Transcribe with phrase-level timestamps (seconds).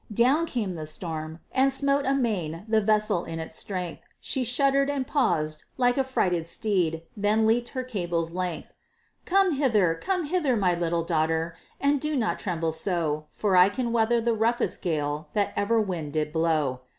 [0.11, 5.05] Down came the storm, and smote amain The vessel in its strength; She shuddered and
[5.05, 8.73] paused, like a frighted steed, Then leaped her cable's length.
[9.25, 13.91] "Come hither, come hither, my little daughtèr, And do not tremble so; For I can
[13.93, 16.81] weather the roughest gale That ever wind did blow."